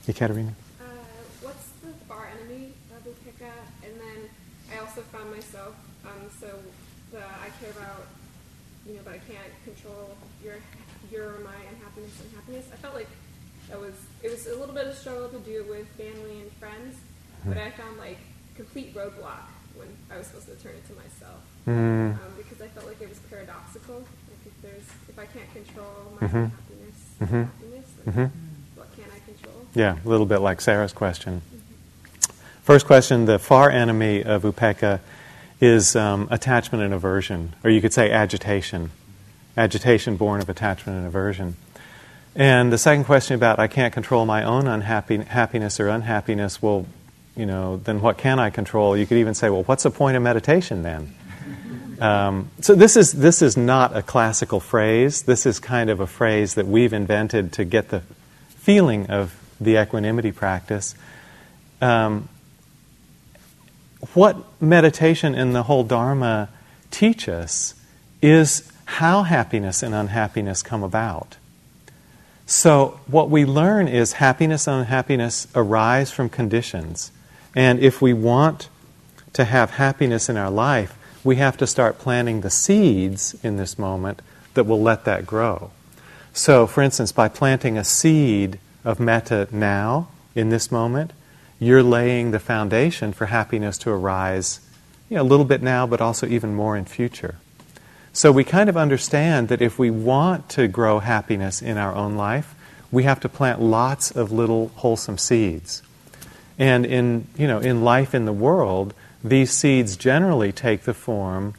[0.07, 0.53] Ekaterina?
[0.81, 0.83] Uh,
[1.41, 3.51] what's the far enemy of Upekkha?
[3.83, 4.29] And then
[4.71, 5.75] I also found myself,
[6.05, 6.59] um, so
[7.11, 8.07] the, I care about,
[8.85, 10.55] you know, but I can't control your,
[11.11, 12.65] your my unhappiness and happiness.
[12.73, 13.07] I felt like
[13.69, 16.51] that was, it was a little bit of a struggle to do with family and
[16.59, 16.97] friends,
[17.39, 17.53] mm-hmm.
[17.53, 18.17] but I found like
[18.55, 21.41] complete roadblock when I was supposed to turn it to myself.
[21.65, 22.13] Mm.
[22.13, 24.03] Um, because I felt like it was paradoxical.
[24.03, 26.45] Like if there's, if I can't control my mm-hmm.
[26.51, 27.43] happiness, mm-hmm.
[27.47, 28.42] happiness, like, mm-hmm.
[29.75, 31.41] Yeah, a little bit like Sarah's question.
[32.63, 34.99] First question the far enemy of upekkha
[35.59, 38.91] is um, attachment and aversion, or you could say agitation.
[39.57, 41.55] Agitation born of attachment and aversion.
[42.35, 46.85] And the second question about I can't control my own unhappiness or unhappiness, well,
[47.35, 48.95] you know, then what can I control?
[48.95, 51.15] You could even say, well, what's the point of meditation then?
[52.01, 55.21] Um, so this is this is not a classical phrase.
[55.21, 58.01] This is kind of a phrase that we've invented to get the
[58.49, 59.33] feeling of
[59.63, 60.95] the equanimity practice.
[61.81, 62.29] Um,
[64.13, 66.49] what meditation and the whole Dharma
[66.91, 67.73] teach us
[68.21, 71.37] is how happiness and unhappiness come about.
[72.45, 77.11] So, what we learn is happiness and unhappiness arise from conditions.
[77.55, 78.67] And if we want
[79.33, 83.79] to have happiness in our life, we have to start planting the seeds in this
[83.79, 84.21] moment
[84.53, 85.71] that will let that grow.
[86.33, 91.11] So, for instance, by planting a seed of metta now, in this moment,
[91.59, 94.59] you're laying the foundation for happiness to arise
[95.09, 97.35] you know, a little bit now, but also even more in future.
[98.13, 102.15] So we kind of understand that if we want to grow happiness in our own
[102.15, 102.55] life,
[102.91, 105.81] we have to plant lots of little wholesome seeds.
[106.59, 111.55] And in, you know, in life in the world, these seeds generally take the form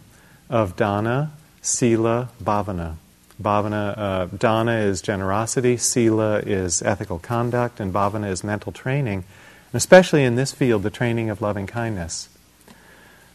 [0.49, 2.97] of dana, sila, bhavana.
[3.43, 9.25] Bhavana, uh, dana is generosity, sila is ethical conduct, and bhavana is mental training,
[9.73, 12.29] and especially in this field, the training of loving kindness.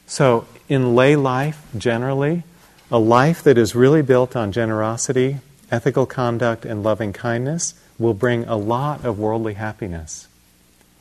[0.07, 2.43] So, in lay life, generally,
[2.89, 5.37] a life that is really built on generosity,
[5.69, 10.27] ethical conduct, and loving kindness will bring a lot of worldly happiness.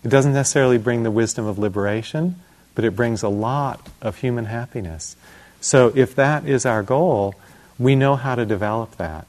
[0.04, 2.36] It doesn't necessarily bring the wisdom of liberation,
[2.74, 5.16] but it brings a lot of human happiness.
[5.60, 7.34] So, if that is our goal,
[7.78, 9.26] we know how to develop that.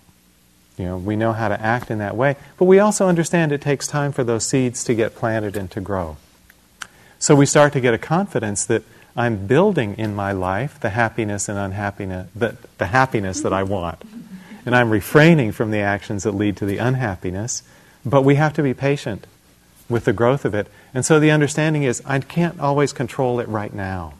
[0.77, 3.61] You know, we know how to act in that way, but we also understand it
[3.61, 6.17] takes time for those seeds to get planted and to grow.
[7.19, 8.83] So we start to get a confidence that
[9.15, 14.01] I'm building in my life the happiness and unhappiness, the, the happiness that I want.
[14.65, 17.63] And I'm refraining from the actions that lead to the unhappiness,
[18.05, 19.27] but we have to be patient
[19.89, 20.67] with the growth of it.
[20.93, 24.13] And so the understanding is I can't always control it right now.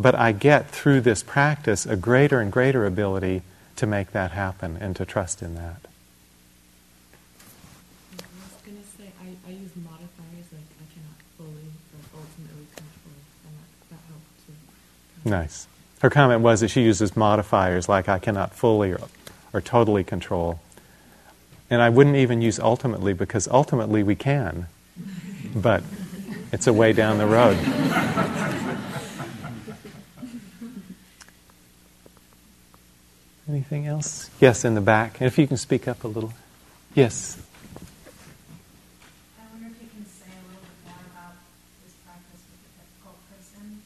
[0.00, 3.42] But I get through this practice a greater and greater ability
[3.76, 5.76] to make that happen and to trust in that.
[8.18, 9.52] I was gonna say, I, I
[9.84, 13.12] modifiers like I cannot fully, but ultimately control,
[13.44, 15.28] and that, that helped too.
[15.28, 15.66] Nice.
[16.00, 19.00] Her comment was that she uses modifiers like I cannot fully or,
[19.52, 20.60] or totally control.
[21.68, 24.66] And I wouldn't even use ultimately because ultimately we can.
[25.54, 25.82] But
[26.52, 27.58] it's a way down the road.
[33.50, 34.30] Anything else?
[34.38, 35.18] Yes, in the back.
[35.18, 36.32] And if you can speak up a little.
[36.94, 37.34] Yes.
[39.34, 41.34] I wonder if you can say a little bit more about
[41.82, 43.82] this practice with the difficult person,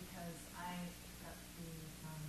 [0.00, 1.68] because I picked up the,
[2.08, 2.24] um,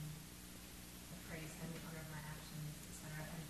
[1.08, 3.48] the phrase, I'm the owner of my actions, et cetera, and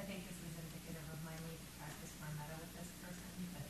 [0.00, 3.28] I think this is indicative of my need to practice more metta with this person,
[3.52, 3.68] but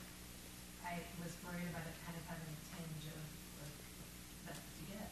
[0.86, 3.18] I was worried about it kind of having a tinge of,
[3.58, 3.74] like,
[4.46, 5.10] that's what you get.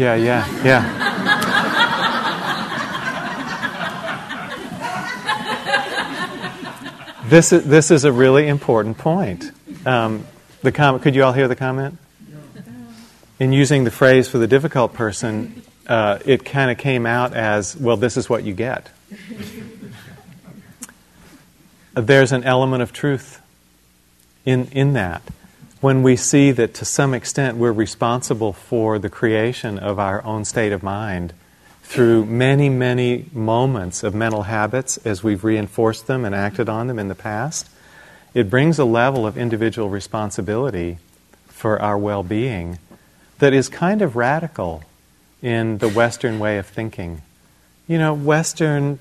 [0.00, 1.44] Yeah, yeah, yeah.
[7.26, 9.50] this, is, this is a really important point.
[9.86, 10.26] Um,
[10.62, 11.98] the com- could you all hear the comment?
[13.38, 17.76] In using the phrase for the difficult person, uh, it kind of came out as,
[17.76, 18.90] well, this is what you get.
[21.94, 23.40] There's an element of truth
[24.44, 25.22] in, in that.
[25.80, 30.44] When we see that to some extent we're responsible for the creation of our own
[30.44, 31.34] state of mind
[31.94, 36.98] through many, many moments of mental habits as we've reinforced them and acted on them
[36.98, 37.68] in the past,
[38.34, 40.98] it brings a level of individual responsibility
[41.46, 42.80] for our well being
[43.38, 44.82] that is kind of radical
[45.40, 47.22] in the Western way of thinking.
[47.86, 48.98] You know, Western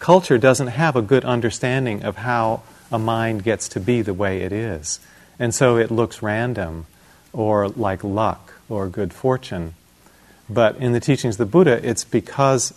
[0.00, 4.40] culture doesn't have a good understanding of how a mind gets to be the way
[4.42, 4.98] it is.
[5.38, 6.86] And so it looks random
[7.32, 9.74] or like luck or good fortune.
[10.50, 12.72] But in the teachings of the Buddha, it's because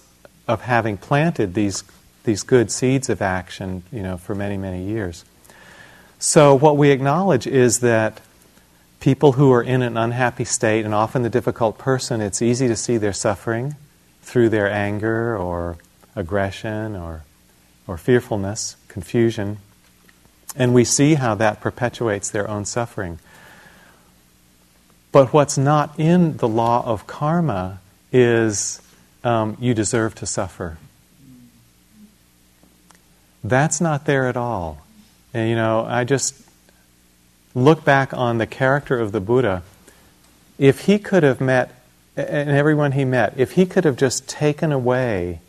[0.47, 1.83] of having planted these,
[2.23, 5.23] these good seeds of action, you know, for many, many years.
[6.19, 8.21] So what we acknowledge is that
[8.99, 12.75] people who are in an unhappy state, and often the difficult person, it's easy to
[12.75, 13.75] see their suffering
[14.21, 15.77] through their anger or
[16.15, 17.23] aggression or,
[17.87, 19.57] or fearfulness, confusion.
[20.55, 23.19] And we see how that perpetuates their own suffering.
[25.11, 27.79] But what's not in the law of karma
[28.11, 28.81] is
[29.23, 30.77] um, you deserve to suffer.
[33.43, 34.81] That's not there at all.
[35.33, 36.35] And, you know, I just
[37.53, 39.63] look back on the character of the Buddha.
[40.57, 41.71] If he could have met,
[42.15, 45.39] and everyone he met, if he could have just taken away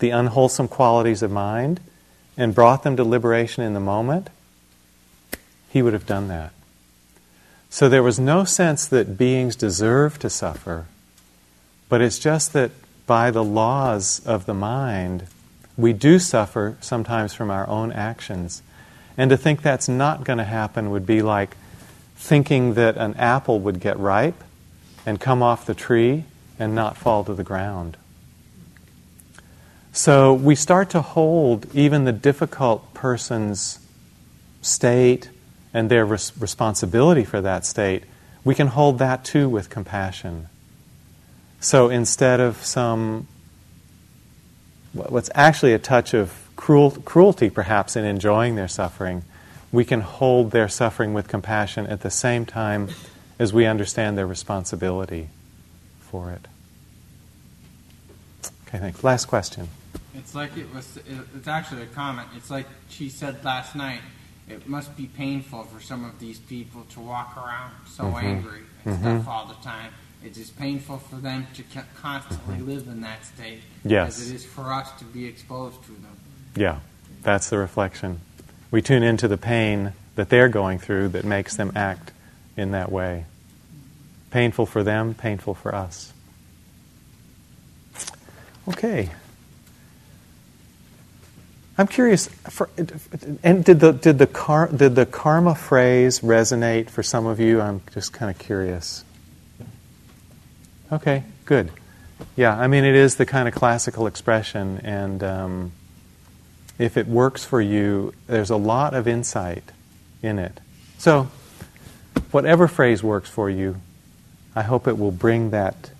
[0.00, 1.80] the unwholesome qualities of mind
[2.36, 4.28] and brought them to liberation in the moment,
[5.70, 6.52] he would have done that.
[7.70, 10.86] So there was no sense that beings deserve to suffer,
[11.88, 12.70] but it's just that
[13.06, 15.26] by the laws of the mind,
[15.76, 18.62] we do suffer sometimes from our own actions.
[19.16, 21.56] And to think that's not going to happen would be like
[22.16, 24.42] thinking that an apple would get ripe
[25.06, 26.24] and come off the tree
[26.58, 27.96] and not fall to the ground.
[29.92, 33.78] So we start to hold even the difficult person's
[34.60, 35.30] state
[35.78, 38.02] and their res- responsibility for that state,
[38.44, 40.48] we can hold that too with compassion.
[41.60, 43.28] So instead of some,
[44.92, 49.22] what's actually a touch of cruel, cruelty perhaps in enjoying their suffering,
[49.70, 52.88] we can hold their suffering with compassion at the same time
[53.38, 55.28] as we understand their responsibility
[56.00, 56.48] for it.
[58.66, 59.04] Okay, thanks.
[59.04, 59.68] Last question.
[60.14, 60.98] It's like it was.
[61.36, 62.28] It's actually a comment.
[62.36, 64.00] It's like she said last night.
[64.48, 68.22] It must be painful for some of these people to walk around so Mhm.
[68.22, 69.00] angry and Mhm.
[69.00, 69.92] stuff all the time.
[70.24, 74.18] It is painful for them to co- constantly live in that state, Yes.
[74.18, 76.16] as it is for us to be exposed to them.
[76.56, 76.80] Yeah,
[77.22, 78.20] that's the reflection.
[78.70, 82.10] We tune into the pain that they're going through that makes them act
[82.56, 83.26] in that way.
[84.30, 86.12] Painful for them, painful for us.
[88.66, 89.10] Okay.
[91.78, 92.68] I'm curious, for,
[93.44, 97.60] and did the, did, the car, did the karma phrase resonate for some of you?
[97.60, 99.04] I'm just kind of curious.
[100.90, 101.70] Okay, good.
[102.34, 105.72] Yeah, I mean, it is the kind of classical expression, and um,
[106.80, 109.62] if it works for you, there's a lot of insight
[110.20, 110.58] in it.
[110.98, 111.28] So,
[112.32, 113.76] whatever phrase works for you,
[114.56, 115.92] I hope it will bring that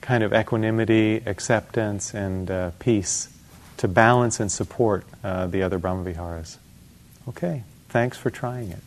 [0.00, 3.28] kind of equanimity, acceptance, and uh, peace
[3.80, 6.58] to balance and support uh, the other Brahmaviharas.
[7.26, 8.80] Okay, thanks for trying it.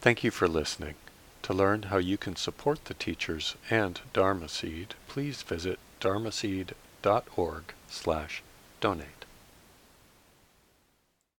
[0.00, 0.96] Thank you for listening.
[1.42, 8.42] To learn how you can support the teachers and Dharma Seed, please visit dharmaseed.org slash
[8.80, 9.19] donate.